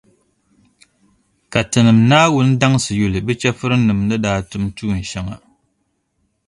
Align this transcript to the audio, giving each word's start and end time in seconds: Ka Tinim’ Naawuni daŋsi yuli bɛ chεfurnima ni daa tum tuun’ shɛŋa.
Ka 1.51 1.61
Tinim’ 1.71 1.99
Naawuni 2.09 2.57
daŋsi 2.61 2.91
yuli 2.99 3.19
bɛ 3.25 3.33
chεfurnima 3.41 4.03
ni 4.07 4.15
daa 4.23 4.39
tum 4.49 4.63
tuun’ 4.77 4.99
shɛŋa. 5.09 5.35